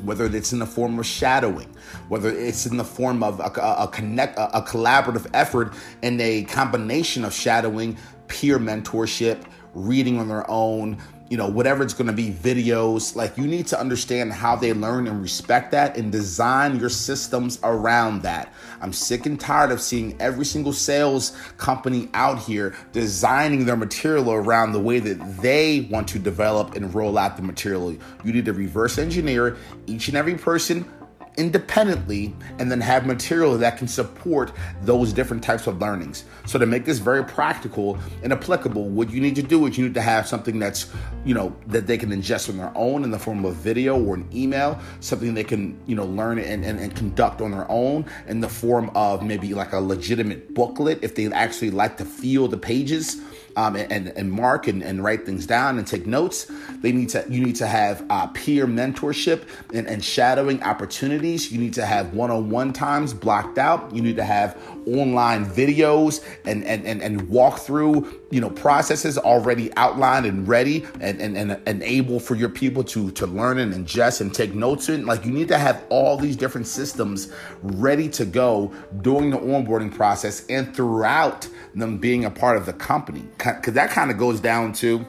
whether 0.02 0.26
it's 0.26 0.52
in 0.52 0.58
the 0.60 0.66
form 0.66 0.98
of 0.98 1.06
shadowing, 1.06 1.68
whether 2.08 2.30
it's 2.30 2.66
in 2.66 2.76
the 2.76 2.84
form 2.84 3.22
of 3.22 3.40
a, 3.40 3.50
a, 3.60 3.88
connect, 3.88 4.38
a, 4.38 4.58
a 4.58 4.62
collaborative 4.62 5.28
effort 5.34 5.72
and 6.02 6.20
a 6.20 6.44
combination 6.44 7.24
of 7.24 7.34
shadowing, 7.34 7.96
peer 8.28 8.58
mentorship, 8.58 9.44
reading 9.74 10.18
on 10.18 10.28
their 10.28 10.48
own, 10.50 10.98
you 11.30 11.36
know, 11.36 11.48
whatever 11.48 11.82
it's 11.82 11.92
going 11.92 12.06
to 12.06 12.12
be, 12.12 12.30
videos. 12.30 13.14
Like 13.14 13.36
you 13.36 13.46
need 13.46 13.66
to 13.68 13.78
understand 13.78 14.32
how 14.32 14.56
they 14.56 14.72
learn 14.72 15.06
and 15.06 15.20
respect 15.20 15.72
that 15.72 15.96
and 15.96 16.10
design 16.10 16.78
your 16.80 16.88
systems 16.88 17.58
around 17.62 18.22
that. 18.22 18.52
I'm 18.80 18.92
sick 18.92 19.26
and 19.26 19.38
tired 19.38 19.70
of 19.70 19.80
seeing 19.80 20.16
every 20.20 20.44
single 20.44 20.72
sales 20.72 21.36
company 21.56 22.08
out 22.14 22.38
here 22.38 22.74
designing 22.92 23.66
their 23.66 23.76
material 23.76 24.32
around 24.32 24.72
the 24.72 24.80
way 24.80 25.00
that 25.00 25.42
they 25.42 25.88
want 25.90 26.08
to 26.08 26.18
develop 26.18 26.74
and 26.76 26.94
roll 26.94 27.18
out 27.18 27.36
the 27.36 27.42
material. 27.42 27.92
You 28.24 28.32
need 28.32 28.46
to 28.46 28.52
reverse 28.52 28.98
engineer 28.98 29.56
each 29.86 30.08
and 30.08 30.16
every 30.16 30.36
person 30.36 30.90
independently 31.38 32.34
and 32.58 32.70
then 32.70 32.80
have 32.80 33.06
material 33.06 33.56
that 33.56 33.78
can 33.78 33.88
support 33.88 34.52
those 34.82 35.12
different 35.12 35.42
types 35.42 35.66
of 35.66 35.80
learnings. 35.80 36.24
So 36.46 36.58
to 36.58 36.66
make 36.66 36.84
this 36.84 36.98
very 36.98 37.24
practical 37.24 37.98
and 38.22 38.32
applicable, 38.32 38.88
what 38.88 39.10
you 39.10 39.20
need 39.20 39.36
to 39.36 39.42
do 39.42 39.64
is 39.66 39.78
you 39.78 39.84
need 39.84 39.94
to 39.94 40.02
have 40.02 40.26
something 40.26 40.58
that's, 40.58 40.90
you 41.24 41.34
know, 41.34 41.56
that 41.68 41.86
they 41.86 41.96
can 41.96 42.10
ingest 42.10 42.50
on 42.50 42.58
their 42.58 42.72
own 42.74 43.04
in 43.04 43.10
the 43.10 43.18
form 43.18 43.44
of 43.44 43.54
video 43.54 44.02
or 44.02 44.16
an 44.16 44.28
email, 44.34 44.78
something 45.00 45.32
they 45.32 45.44
can, 45.44 45.78
you 45.86 45.94
know, 45.94 46.04
learn 46.04 46.38
and, 46.38 46.64
and, 46.64 46.78
and 46.80 46.94
conduct 46.96 47.40
on 47.40 47.52
their 47.52 47.70
own 47.70 48.04
in 48.26 48.40
the 48.40 48.48
form 48.48 48.90
of 48.94 49.22
maybe 49.22 49.54
like 49.54 49.72
a 49.72 49.80
legitimate 49.80 50.54
booklet 50.54 50.98
if 51.02 51.14
they 51.14 51.26
actually 51.32 51.70
like 51.70 51.96
to 51.96 52.04
feel 52.04 52.48
the 52.48 52.58
pages 52.58 53.22
um, 53.56 53.76
and, 53.76 54.08
and 54.08 54.32
mark 54.32 54.66
and, 54.68 54.82
and 54.82 55.02
write 55.02 55.26
things 55.26 55.46
down 55.46 55.78
and 55.78 55.86
take 55.86 56.06
notes. 56.06 56.50
They 56.80 56.92
need 56.92 57.08
to 57.10 57.24
you 57.28 57.44
need 57.44 57.56
to 57.56 57.66
have 57.66 58.04
uh, 58.10 58.26
peer 58.28 58.66
mentorship 58.66 59.42
and, 59.72 59.86
and 59.86 60.04
shadowing 60.04 60.62
opportunities. 60.62 61.50
You 61.52 61.58
need 61.58 61.74
to 61.74 61.86
have 61.86 62.14
one-on-one 62.14 62.72
times 62.72 63.14
blocked 63.14 63.58
out. 63.58 63.94
You 63.94 64.02
need 64.02 64.16
to 64.16 64.24
have 64.24 64.60
online 64.96 65.44
videos 65.46 66.24
and 66.44 66.64
and 66.64 66.86
and, 66.86 67.02
and 67.02 67.22
walkthrough 67.28 68.12
you 68.30 68.40
know 68.40 68.50
processes 68.50 69.18
already 69.18 69.72
outlined 69.76 70.26
and 70.26 70.46
ready 70.46 70.86
and, 71.00 71.20
and 71.20 71.36
and 71.36 71.60
and 71.66 71.82
able 71.82 72.20
for 72.20 72.34
your 72.34 72.48
people 72.48 72.82
to 72.84 73.10
to 73.12 73.26
learn 73.26 73.58
and 73.58 73.74
ingest 73.74 74.20
and 74.20 74.34
take 74.34 74.54
notes 74.54 74.88
in. 74.88 75.06
Like 75.06 75.24
you 75.24 75.32
need 75.32 75.48
to 75.48 75.58
have 75.58 75.84
all 75.88 76.16
these 76.16 76.36
different 76.36 76.66
systems 76.66 77.32
ready 77.62 78.08
to 78.10 78.24
go 78.24 78.72
during 79.02 79.30
the 79.30 79.38
onboarding 79.38 79.94
process 79.94 80.46
and 80.46 80.74
throughout 80.74 81.48
them 81.74 81.98
being 81.98 82.24
a 82.24 82.30
part 82.30 82.56
of 82.56 82.66
the 82.66 82.72
company 82.72 83.24
because 83.36 83.74
that 83.74 83.90
kind 83.90 84.10
of 84.10 84.18
goes 84.18 84.40
down 84.40 84.72
to 84.74 85.04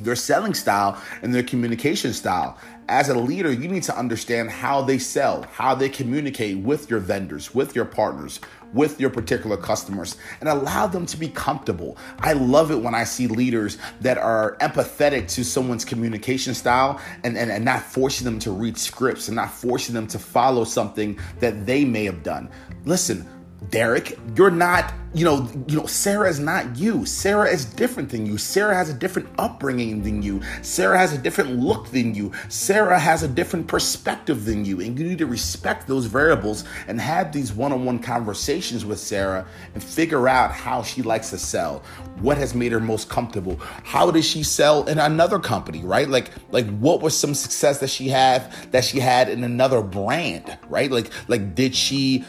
their 0.00 0.16
selling 0.16 0.54
style 0.54 1.00
and 1.22 1.34
their 1.34 1.42
communication 1.42 2.12
style. 2.12 2.58
As 2.92 3.08
a 3.08 3.14
leader, 3.14 3.50
you 3.50 3.68
need 3.68 3.84
to 3.84 3.96
understand 3.96 4.50
how 4.50 4.82
they 4.82 4.98
sell, 4.98 5.44
how 5.44 5.74
they 5.74 5.88
communicate 5.88 6.58
with 6.58 6.90
your 6.90 6.98
vendors, 6.98 7.54
with 7.54 7.74
your 7.74 7.86
partners, 7.86 8.38
with 8.74 9.00
your 9.00 9.08
particular 9.08 9.56
customers, 9.56 10.18
and 10.40 10.48
allow 10.50 10.86
them 10.88 11.06
to 11.06 11.16
be 11.16 11.28
comfortable. 11.28 11.96
I 12.18 12.34
love 12.34 12.70
it 12.70 12.82
when 12.82 12.94
I 12.94 13.04
see 13.04 13.28
leaders 13.28 13.78
that 14.02 14.18
are 14.18 14.58
empathetic 14.60 15.26
to 15.28 15.42
someone's 15.42 15.86
communication 15.86 16.52
style 16.52 17.00
and, 17.24 17.38
and, 17.38 17.50
and 17.50 17.64
not 17.64 17.82
forcing 17.82 18.26
them 18.26 18.38
to 18.40 18.50
read 18.50 18.76
scripts 18.76 19.26
and 19.28 19.36
not 19.36 19.50
forcing 19.50 19.94
them 19.94 20.06
to 20.08 20.18
follow 20.18 20.64
something 20.64 21.18
that 21.40 21.64
they 21.64 21.86
may 21.86 22.04
have 22.04 22.22
done. 22.22 22.50
Listen, 22.84 23.26
Derek, 23.70 24.18
you're 24.36 24.50
not, 24.50 24.92
you 25.14 25.24
know, 25.24 25.48
you 25.68 25.76
know, 25.78 25.86
Sarah 25.86 26.28
is 26.28 26.40
not 26.40 26.76
you. 26.76 27.06
Sarah 27.06 27.48
is 27.48 27.64
different 27.64 28.08
than 28.08 28.26
you. 28.26 28.38
Sarah 28.38 28.74
has 28.74 28.88
a 28.88 28.94
different 28.94 29.28
upbringing 29.38 30.02
than 30.02 30.22
you. 30.22 30.40
Sarah 30.62 30.98
has 30.98 31.12
a 31.12 31.18
different 31.18 31.58
look 31.58 31.88
than 31.90 32.14
you. 32.14 32.32
Sarah 32.48 32.98
has 32.98 33.22
a 33.22 33.28
different 33.28 33.68
perspective 33.68 34.44
than 34.44 34.64
you. 34.64 34.80
And 34.80 34.98
you 34.98 35.04
need 35.04 35.18
to 35.18 35.26
respect 35.26 35.86
those 35.86 36.06
variables 36.06 36.64
and 36.88 37.00
have 37.00 37.32
these 37.32 37.52
one-on-one 37.52 38.00
conversations 38.00 38.84
with 38.84 38.98
Sarah 38.98 39.46
and 39.74 39.82
figure 39.82 40.28
out 40.28 40.52
how 40.52 40.82
she 40.82 41.02
likes 41.02 41.30
to 41.30 41.38
sell. 41.38 41.82
What 42.20 42.38
has 42.38 42.54
made 42.54 42.72
her 42.72 42.80
most 42.80 43.08
comfortable? 43.08 43.56
How 43.84 44.10
does 44.10 44.24
she 44.24 44.42
sell 44.42 44.88
in 44.88 44.98
another 44.98 45.38
company, 45.38 45.82
right? 45.82 46.08
Like 46.08 46.30
like 46.50 46.66
what 46.78 47.00
was 47.00 47.18
some 47.18 47.34
success 47.34 47.78
that 47.80 47.90
she 47.90 48.08
had 48.08 48.50
that 48.70 48.84
she 48.84 49.00
had 49.00 49.28
in 49.28 49.44
another 49.44 49.82
brand, 49.82 50.58
right? 50.68 50.90
Like 50.90 51.10
like 51.28 51.54
did 51.54 51.74
she 51.74 52.24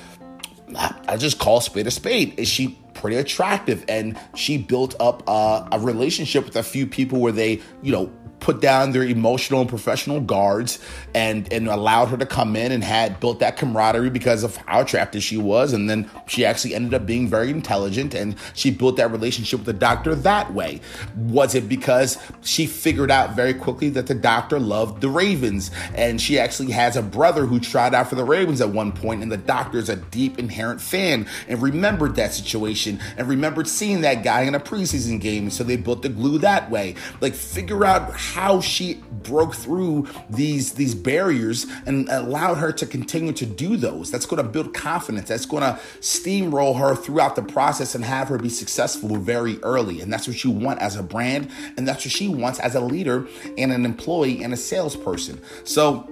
I 0.76 1.18
just 1.18 1.40
call 1.40 1.62
spade 1.62 1.88
a 1.88 1.92
spade. 1.92 2.38
Is 2.38 2.48
she 2.48 2.78
pretty 2.94 3.18
attractive? 3.18 3.86
And 3.88 4.20
she 4.36 4.58
built 4.58 4.96
up 5.00 5.24
a, 5.28 5.80
relationship 5.80 6.46
with 6.46 6.56
a 6.56 6.64
few 6.64 6.88
people 6.88 7.20
where 7.20 7.32
they, 7.32 7.62
you 7.82 7.92
know, 7.92 8.12
put 8.44 8.60
down 8.60 8.92
their 8.92 9.04
emotional 9.04 9.62
and 9.62 9.70
professional 9.70 10.20
guards 10.20 10.78
and 11.16 11.52
and 11.52 11.70
allowed 11.70 12.08
her 12.10 12.18
to 12.18 12.26
come 12.26 12.58
in 12.58 12.74
and 12.74 12.84
had 12.84 13.18
built 13.22 13.40
that 13.40 13.56
camaraderie 13.56 14.10
because 14.10 14.44
of 14.44 14.58
how 14.58 14.82
attractive 14.82 15.24
she 15.24 15.38
was. 15.38 15.72
And 15.72 15.90
then 15.90 16.10
she 16.28 16.44
actually 16.44 16.76
ended 16.76 16.94
up 16.94 17.06
being 17.06 17.30
very 17.30 17.50
intelligent 17.50 18.14
and 18.14 18.36
she 18.54 18.70
built 18.70 18.98
that 18.98 19.12
relationship 19.12 19.60
with 19.60 19.66
the 19.66 19.74
doctor 19.74 20.14
that 20.14 20.54
way. 20.54 20.82
Was 21.16 21.56
it 21.56 21.70
because 21.70 22.18
she 22.42 22.66
figured 22.66 23.10
out 23.10 23.34
very 23.34 23.54
quickly 23.54 23.88
that 23.92 24.08
the 24.08 24.16
doctor 24.16 24.60
loved 24.60 25.00
the 25.00 25.10
ravens? 25.10 25.72
And 25.96 26.20
she 26.20 26.38
actually 26.38 26.72
has 26.72 26.98
a 26.98 27.02
brother 27.02 27.46
who 27.46 27.62
tried 27.62 27.96
out 27.96 28.10
for 28.10 28.16
the 28.16 28.26
ravens 28.26 28.60
at 28.60 28.70
one 28.70 28.92
point 28.92 29.24
and 29.24 29.32
the 29.32 29.38
doctor 29.38 29.78
is 29.78 29.88
a 29.88 29.96
deep 29.96 30.38
inherent 30.38 30.82
fan 30.82 31.28
and 31.48 31.62
remembered 31.62 32.18
that 32.18 32.34
situation 32.34 32.83
and 32.88 33.28
remembered 33.28 33.68
seeing 33.68 34.02
that 34.02 34.24
guy 34.24 34.42
in 34.42 34.56
a 34.56 34.60
preseason 34.60 35.20
game 35.20 35.50
so 35.50 35.64
they 35.64 35.76
built 35.76 36.02
the 36.02 36.10
glue 36.10 36.38
that 36.38 36.70
way 36.70 36.96
like 37.22 37.34
figure 37.34 37.86
out 37.86 38.14
how 38.14 38.60
she 38.60 38.96
broke 39.24 39.56
through 39.56 40.08
these 40.30 40.74
these 40.74 40.96
barriers 40.96 41.66
and 41.86 42.10
allowed 42.10 42.56
her 42.56 42.72
to 42.72 42.86
continue 42.86 43.34
to 43.34 43.46
do 43.46 43.78
those. 43.78 44.12
That's 44.12 44.26
going 44.26 44.44
to 44.44 44.50
build 44.50 44.74
confidence. 44.74 45.30
That's 45.30 45.46
going 45.46 45.64
to 45.64 45.80
steamroll 46.00 46.80
her 46.80 46.96
throughout 46.96 47.36
the 47.36 47.44
process 47.44 47.96
and 47.96 48.04
have 48.04 48.28
her 48.30 48.38
be 48.38 48.50
successful 48.50 49.16
very 49.18 49.62
early. 49.64 50.02
And 50.02 50.12
that's 50.12 50.28
what 50.28 50.44
you 50.44 50.52
want 50.52 50.80
as 50.80 50.96
a 50.96 51.04
brand, 51.04 51.50
and 51.78 51.88
that's 51.88 52.06
what 52.06 52.12
she 52.12 52.28
wants 52.28 52.60
as 52.60 52.76
a 52.76 52.82
leader 52.82 53.28
and 53.58 53.72
an 53.72 53.86
employee 53.86 54.44
and 54.44 54.54
a 54.54 54.58
salesperson. 54.58 55.42
So 55.64 56.10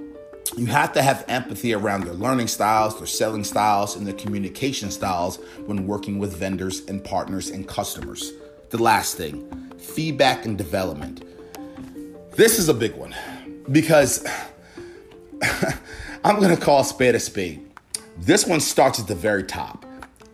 you 0.57 0.65
have 0.65 0.93
to 0.93 1.01
have 1.01 1.23
empathy 1.27 1.73
around 1.73 2.03
their 2.03 2.13
learning 2.13 2.47
styles, 2.47 2.97
their 2.97 3.07
selling 3.07 3.43
styles, 3.43 3.95
and 3.95 4.05
their 4.05 4.13
communication 4.13 4.91
styles 4.91 5.37
when 5.65 5.87
working 5.87 6.19
with 6.19 6.35
vendors 6.35 6.81
and 6.87 7.03
partners 7.03 7.49
and 7.49 7.67
customers. 7.67 8.33
The 8.69 8.81
last 8.81 9.17
thing 9.17 9.47
feedback 9.77 10.45
and 10.45 10.57
development. 10.57 11.23
This 12.35 12.59
is 12.59 12.69
a 12.69 12.73
big 12.73 12.95
one 12.95 13.15
because 13.71 14.25
I'm 16.23 16.39
going 16.39 16.55
to 16.55 16.61
call 16.61 16.83
spade 16.83 17.15
a 17.15 17.19
spade. 17.19 17.67
This 18.17 18.45
one 18.45 18.59
starts 18.59 18.99
at 18.99 19.07
the 19.07 19.15
very 19.15 19.43
top. 19.43 19.85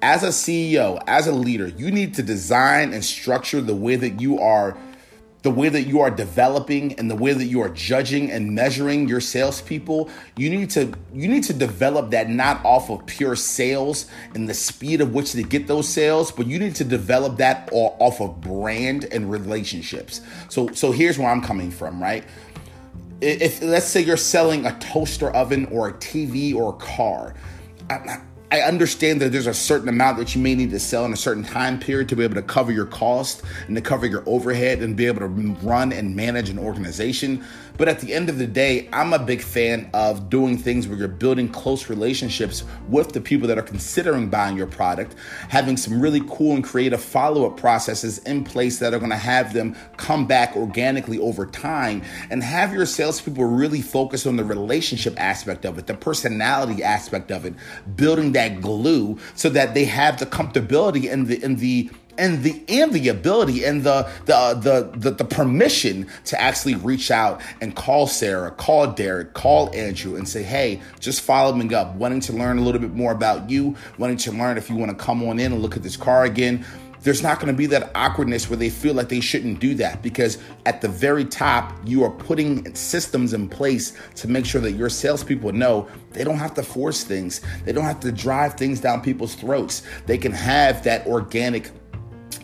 As 0.01 0.23
a 0.23 0.27
CEO, 0.27 1.01
as 1.07 1.27
a 1.27 1.31
leader, 1.31 1.67
you 1.67 1.89
need 1.89 2.13
to 2.15 2.23
design 2.23 2.93
and 2.93 3.03
structure 3.03 3.61
the 3.61 3.75
way 3.75 3.95
that 3.95 4.21
you 4.21 4.39
are 4.39 4.77
the 5.43 5.51
way 5.51 5.69
that 5.69 5.83
you 5.83 6.01
are 6.01 6.09
developing 6.09 6.93
and 6.99 7.09
the 7.09 7.15
way 7.15 7.31
that 7.31 7.45
you 7.45 7.61
are 7.61 7.69
judging 7.69 8.31
and 8.31 8.53
measuring 8.53 9.07
your 9.07 9.21
salespeople, 9.21 10.09
you 10.35 10.49
need 10.49 10.69
to 10.71 10.91
you 11.13 11.27
need 11.27 11.43
to 11.43 11.53
develop 11.53 12.11
that 12.11 12.29
not 12.29 12.63
off 12.65 12.89
of 12.89 13.05
pure 13.05 13.35
sales 13.35 14.07
and 14.33 14.49
the 14.49 14.53
speed 14.53 14.99
of 14.99 15.13
which 15.13 15.33
they 15.33 15.43
get 15.43 15.67
those 15.67 15.87
sales, 15.87 16.31
but 16.31 16.47
you 16.47 16.57
need 16.57 16.75
to 16.75 16.83
develop 16.83 17.37
that 17.37 17.69
off 17.71 18.19
of 18.19 18.41
brand 18.41 19.05
and 19.05 19.29
relationships. 19.29 20.21
So 20.49 20.69
so 20.73 20.91
here's 20.91 21.19
where 21.19 21.29
I'm 21.29 21.41
coming 21.41 21.71
from, 21.71 22.01
right? 22.01 22.23
If 23.21 23.61
let's 23.61 23.87
say 23.87 24.01
you're 24.01 24.17
selling 24.17 24.65
a 24.65 24.77
toaster 24.79 25.29
oven 25.31 25.65
or 25.65 25.89
a 25.89 25.93
TV 25.93 26.55
or 26.55 26.73
a 26.73 26.77
car, 26.77 27.35
I, 27.89 28.21
I 28.49 28.61
understand 28.61 29.21
that 29.21 29.33
there's 29.33 29.47
a 29.47 29.53
certain 29.53 29.89
amount 29.89 30.17
that 30.19 30.33
you 30.33 30.41
may 30.41 30.55
need 30.55 30.69
to 30.69 30.79
sell 30.79 31.03
in 31.03 31.11
a 31.11 31.17
certain 31.17 31.43
time 31.43 31.79
period 31.79 32.07
to 32.09 32.15
be 32.15 32.23
able 32.23 32.35
to 32.35 32.41
cover 32.41 32.71
your 32.71 32.85
cost 32.85 33.43
and 33.67 33.75
to 33.75 33.81
cover 33.81 34.05
your 34.05 34.23
overhead 34.25 34.79
and 34.79 34.95
be 34.95 35.05
able 35.05 35.19
to 35.19 35.27
run 35.27 35.91
and 35.91 36.15
manage 36.15 36.49
an 36.49 36.57
organization. 36.57 37.43
But 37.77 37.87
at 37.87 37.99
the 37.99 38.13
end 38.13 38.29
of 38.29 38.37
the 38.37 38.47
day, 38.47 38.89
I'm 38.91 39.13
a 39.13 39.19
big 39.19 39.41
fan 39.41 39.89
of 39.93 40.29
doing 40.29 40.57
things 40.57 40.87
where 40.87 40.97
you're 40.97 41.07
building 41.07 41.47
close 41.47 41.89
relationships 41.89 42.63
with 42.89 43.13
the 43.13 43.21
people 43.21 43.47
that 43.47 43.57
are 43.57 43.63
considering 43.63 44.29
buying 44.29 44.57
your 44.57 44.67
product, 44.67 45.15
having 45.49 45.77
some 45.77 46.01
really 46.01 46.21
cool 46.27 46.55
and 46.55 46.63
creative 46.63 47.01
follow 47.01 47.45
up 47.45 47.57
processes 47.57 48.17
in 48.19 48.43
place 48.43 48.79
that 48.79 48.93
are 48.93 48.99
going 48.99 49.11
to 49.11 49.17
have 49.17 49.53
them 49.53 49.75
come 49.97 50.25
back 50.25 50.55
organically 50.55 51.19
over 51.19 51.45
time, 51.45 52.01
and 52.29 52.43
have 52.43 52.73
your 52.73 52.85
salespeople 52.85 53.45
really 53.45 53.81
focus 53.81 54.25
on 54.25 54.35
the 54.35 54.43
relationship 54.43 55.13
aspect 55.19 55.65
of 55.65 55.77
it, 55.77 55.87
the 55.87 55.93
personality 55.93 56.83
aspect 56.83 57.31
of 57.31 57.45
it, 57.45 57.53
building 57.95 58.31
that 58.31 58.61
glue 58.61 59.17
so 59.35 59.49
that 59.49 59.73
they 59.73 59.85
have 59.85 60.19
the 60.19 60.25
comfortability 60.25 61.11
and 61.11 61.27
the 61.27 61.43
and 61.43 61.59
the 61.59 61.89
and 62.17 62.43
the 62.43 62.63
and 62.67 62.93
the 62.93 63.09
ability 63.09 63.63
and 63.63 63.83
the 63.83 64.09
the 64.25 64.53
the 64.61 64.97
the, 64.97 65.11
the 65.11 65.25
permission 65.25 66.07
to 66.25 66.39
actually 66.39 66.75
reach 66.75 67.11
out 67.11 67.41
and 67.61 67.75
call 67.75 68.07
Sarah, 68.07 68.51
call 68.51 68.87
Derek, 68.87 69.33
call 69.33 69.73
Andrew, 69.73 70.15
and 70.15 70.27
say, 70.27 70.43
hey, 70.43 70.81
just 70.99 71.21
following 71.21 71.73
up, 71.73 71.95
wanting 71.95 72.19
to 72.21 72.33
learn 72.33 72.57
a 72.57 72.61
little 72.61 72.81
bit 72.81 72.93
more 72.93 73.11
about 73.11 73.49
you, 73.49 73.75
wanting 73.97 74.17
to 74.17 74.31
learn 74.31 74.57
if 74.57 74.69
you 74.69 74.75
want 74.75 74.91
to 74.91 74.97
come 74.97 75.23
on 75.23 75.39
in 75.39 75.51
and 75.53 75.61
look 75.61 75.75
at 75.75 75.83
this 75.83 75.97
car 75.97 76.25
again 76.25 76.65
there's 77.07 77.23
not 77.23 77.39
going 77.39 77.47
to 77.47 77.57
be 77.57 77.67
that 77.67 77.91
awkwardness 77.95 78.49
where 78.49 78.57
they 78.57 78.69
feel 78.69 78.93
like 78.93 79.09
they 79.09 79.19
shouldn't 79.19 79.59
do 79.59 79.75
that 79.75 80.01
because 80.01 80.37
at 80.65 80.81
the 80.81 80.87
very 80.87 81.23
top, 81.23 81.73
you 81.85 82.03
are 82.03 82.09
putting 82.09 82.73
systems 82.75 83.33
in 83.33 83.47
place 83.47 83.93
to 84.15 84.27
make 84.27 84.45
sure 84.45 84.61
that 84.61 84.73
your 84.73 84.89
salespeople 84.89 85.53
know 85.53 85.87
they 86.11 86.23
don't 86.23 86.37
have 86.37 86.53
to 86.55 86.63
force 86.63 87.03
things, 87.03 87.41
they 87.63 87.71
don't 87.71 87.85
have 87.85 87.99
to 88.01 88.11
drive 88.11 88.55
things 88.55 88.81
down 88.81 89.01
people's 89.01 89.35
throats. 89.35 89.83
They 90.05 90.17
can 90.17 90.31
have 90.31 90.83
that 90.83 91.05
organic 91.07 91.71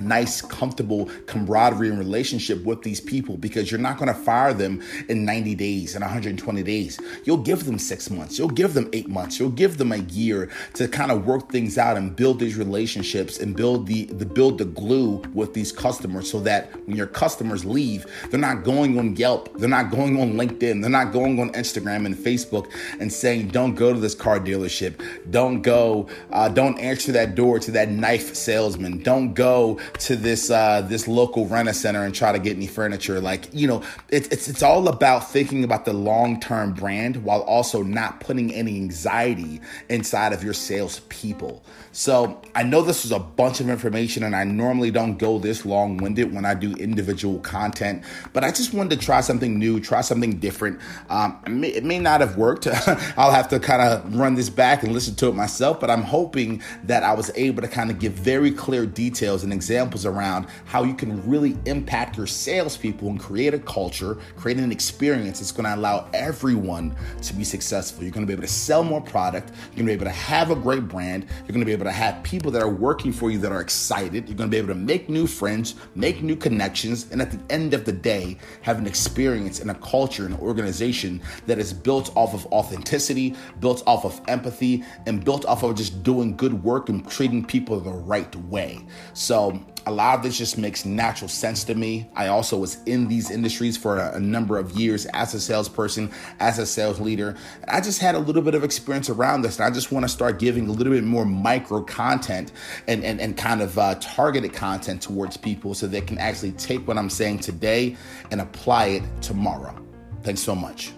nice, 0.03 0.41
comfortable 0.41 1.09
camaraderie 1.25 1.89
and 1.89 1.99
relationship 1.99 2.63
with 2.63 2.81
these 2.81 2.99
people 2.99 3.37
because 3.37 3.71
you're 3.71 3.79
not 3.79 3.97
going 3.97 4.07
to 4.07 4.19
fire 4.19 4.53
them 4.53 4.81
in 5.09 5.25
90 5.25 5.55
days 5.55 5.95
and 5.95 6.01
120 6.01 6.63
days. 6.63 6.99
You'll 7.23 7.37
give 7.37 7.65
them 7.65 7.79
six 7.79 8.09
months, 8.09 8.37
you'll 8.37 8.49
give 8.49 8.73
them 8.73 8.89
eight 8.93 9.09
months, 9.09 9.39
you'll 9.39 9.49
give 9.49 9.77
them 9.77 9.91
a 9.91 9.97
year 9.97 10.49
to 10.73 10.87
kind 10.87 11.11
of 11.11 11.25
work 11.25 11.51
things 11.51 11.77
out 11.77 11.97
and 11.97 12.15
build 12.15 12.39
these 12.39 12.55
relationships 12.55 13.39
and 13.39 13.55
build 13.55 13.87
the, 13.87 14.05
the 14.05 14.25
build 14.25 14.57
the 14.57 14.65
glue 14.65 15.21
with 15.33 15.53
these 15.53 15.71
customers 15.71 16.29
so 16.29 16.39
that 16.41 16.71
when 16.87 16.97
your 16.97 17.07
customers 17.07 17.65
leave, 17.65 18.05
they're 18.29 18.39
not 18.39 18.63
going 18.63 18.97
on 18.99 19.15
Yelp, 19.15 19.57
they're 19.57 19.69
not 19.69 19.91
going 19.91 20.19
on 20.19 20.33
LinkedIn, 20.33 20.81
they're 20.81 20.89
not 20.89 21.11
going 21.11 21.39
on 21.39 21.51
Instagram 21.51 22.05
and 22.05 22.15
Facebook 22.15 22.69
and 22.99 23.11
saying, 23.11 23.47
"Don't 23.49 23.75
go 23.75 23.93
to 23.93 23.99
this 23.99 24.15
car 24.15 24.39
dealership, 24.39 25.01
don't 25.29 25.61
go, 25.61 26.07
uh, 26.31 26.49
don't 26.49 26.77
answer 26.79 27.11
that 27.11 27.35
door 27.35 27.59
to 27.59 27.71
that 27.71 27.89
knife 27.89 28.35
salesman, 28.35 28.99
don't 28.99 29.33
go 29.33 29.79
to 29.99 30.15
this 30.15 30.49
uh, 30.49 30.81
this 30.81 31.07
local 31.07 31.47
rent 31.47 31.73
center 31.75 32.03
and 32.03 32.13
try 32.13 32.31
to 32.31 32.39
get 32.39 32.55
any 32.55 32.67
furniture." 32.67 33.19
Like 33.19 33.47
you 33.53 33.67
know, 33.67 33.83
it's 34.09 34.27
it's 34.29 34.47
it's 34.47 34.63
all 34.63 34.87
about 34.87 35.29
thinking 35.29 35.63
about 35.63 35.85
the 35.85 35.93
long 35.93 36.39
term 36.39 36.73
brand 36.73 37.17
while 37.17 37.41
also 37.41 37.83
not 37.83 38.19
putting 38.19 38.53
any 38.53 38.75
anxiety 38.77 39.61
inside 39.89 40.33
of 40.33 40.43
your 40.43 40.53
sales 40.53 41.01
people. 41.09 41.63
So 41.95 42.41
I 42.55 42.63
know 42.63 42.81
this 42.81 43.03
was 43.03 43.11
a 43.11 43.19
bunch 43.19 43.59
of 43.59 43.69
information, 43.69 44.23
and 44.23 44.35
I 44.35 44.43
normally 44.45 44.89
don't 44.89 45.15
go 45.19 45.37
this 45.37 45.63
long 45.63 45.97
winded 45.97 46.33
when 46.33 46.43
I 46.43 46.55
do 46.55 46.73
individual 46.73 47.37
content, 47.39 48.03
but 48.33 48.43
I 48.43 48.49
just 48.49 48.73
wanted 48.73 48.99
to 48.99 49.05
try 49.05 49.21
something 49.21 49.59
new, 49.59 49.79
try 49.79 50.01
something 50.01 50.39
different. 50.39 50.79
Um, 51.11 51.39
it, 51.45 51.51
may, 51.51 51.67
it 51.67 51.83
may 51.83 51.99
not 51.99 52.21
have 52.21 52.35
worked. 52.35 52.67
I'll 53.15 53.31
have 53.31 53.47
to 53.49 53.59
kind 53.59 53.83
of 53.83 54.15
run 54.15 54.33
this 54.33 54.49
back 54.49 54.81
and 54.81 54.91
listen 54.91 55.13
to 55.17 55.27
it 55.27 55.35
myself, 55.35 55.79
but 55.79 55.91
I'm 55.91 56.01
hoping 56.01 56.63
that 56.85 57.03
I 57.03 57.13
was 57.13 57.29
able 57.35 57.61
to 57.61 57.67
kind 57.67 57.91
of 57.91 57.99
give 57.99 58.13
very 58.13 58.49
clear 58.49 58.87
details 58.87 59.43
and 59.43 59.53
examples 59.53 60.07
around 60.07 60.47
how 60.65 60.83
you 60.83 60.95
can 60.95 61.23
really 61.29 61.55
impact 61.65 62.17
your 62.17 62.25
salespeople 62.25 63.07
and 63.07 63.19
create 63.19 63.53
a 63.53 63.59
culture, 63.59 64.17
create 64.35 64.57
an 64.57 64.71
experience 64.71 65.39
that's 65.39 65.51
going 65.51 65.65
to 65.65 65.75
allow 65.75 66.09
everyone 66.11 66.95
to 67.21 67.35
be 67.35 67.43
successful. 67.43 68.01
You're 68.01 68.11
going 68.11 68.25
to 68.25 68.27
be 68.27 68.33
able 68.33 68.47
to 68.47 68.51
sell 68.51 68.83
more 68.83 69.01
product. 69.01 69.49
You're 69.49 69.85
going 69.85 69.85
to 69.85 69.85
be 69.85 69.91
able 69.91 70.05
to 70.05 70.11
have 70.11 70.49
a 70.49 70.55
great 70.55 70.87
brand. 70.87 71.27
You're 71.41 71.53
going 71.53 71.59
to 71.59 71.65
be 71.65 71.71
able 71.71 71.82
to 71.83 71.91
have 71.91 72.23
people 72.23 72.51
that 72.51 72.61
are 72.61 72.69
working 72.69 73.11
for 73.11 73.31
you 73.31 73.37
that 73.39 73.51
are 73.51 73.61
excited. 73.61 74.27
You're 74.27 74.37
going 74.37 74.49
to 74.49 74.51
be 74.51 74.57
able 74.57 74.69
to 74.69 74.75
make 74.75 75.09
new 75.09 75.27
friends, 75.27 75.75
make 75.95 76.21
new 76.21 76.35
connections, 76.35 77.11
and 77.11 77.21
at 77.21 77.31
the 77.31 77.39
end 77.53 77.73
of 77.73 77.85
the 77.85 77.91
day, 77.91 78.37
have 78.61 78.77
an 78.77 78.87
experience 78.87 79.59
and 79.59 79.71
a 79.71 79.75
culture 79.75 80.25
and 80.25 80.35
organization 80.39 81.21
that 81.47 81.59
is 81.59 81.73
built 81.73 82.15
off 82.15 82.33
of 82.33 82.45
authenticity, 82.47 83.35
built 83.59 83.83
off 83.87 84.05
of 84.05 84.21
empathy, 84.27 84.83
and 85.05 85.23
built 85.23 85.45
off 85.45 85.63
of 85.63 85.75
just 85.75 86.03
doing 86.03 86.35
good 86.35 86.63
work 86.63 86.89
and 86.89 87.09
treating 87.09 87.43
people 87.43 87.79
the 87.79 87.91
right 87.91 88.35
way. 88.35 88.85
So, 89.13 89.63
a 89.85 89.91
lot 89.91 90.17
of 90.17 90.23
this 90.23 90.37
just 90.37 90.57
makes 90.57 90.85
natural 90.85 91.27
sense 91.27 91.63
to 91.65 91.75
me. 91.75 92.09
I 92.15 92.27
also 92.27 92.57
was 92.57 92.77
in 92.85 93.07
these 93.07 93.29
industries 93.29 93.77
for 93.77 93.97
a, 93.97 94.15
a, 94.15 94.19
number 94.19 94.57
of 94.57 94.71
years 94.71 95.05
as 95.07 95.33
a 95.33 95.39
salesperson, 95.39 96.11
as 96.39 96.59
a 96.59 96.65
sales 96.65 96.99
leader. 96.99 97.35
I 97.67 97.81
just 97.81 97.99
had 97.99 98.15
a 98.15 98.19
little 98.19 98.41
bit 98.41 98.55
of 98.55 98.63
experience 98.63 99.09
around 99.09 99.41
this, 99.41 99.59
and 99.59 99.65
I 99.65 99.71
just 99.71 99.91
want 99.91 100.03
to 100.03 100.09
start 100.09 100.39
giving 100.39 100.67
a 100.67 100.71
little 100.71 100.93
bit 100.93 101.03
more 101.03 101.25
micro 101.25 101.81
content 101.81 102.51
and, 102.87 103.03
and, 103.03 103.19
and 103.19 103.35
kind 103.35 103.61
of 103.61 103.77
uh, 103.77 103.95
targeted 103.99 104.53
content 104.53 105.01
towards 105.01 105.37
people 105.37 105.73
so 105.73 105.87
they 105.87 106.01
can 106.01 106.17
actually 106.17 106.53
take 106.53 106.87
what 106.87 106.97
I'm 106.97 107.09
saying 107.09 107.39
today 107.39 107.97
and 108.31 108.41
apply 108.41 108.85
it 108.87 109.03
tomorrow. 109.21 109.75
Thanks 110.23 110.41
so 110.41 110.55
much. 110.55 110.93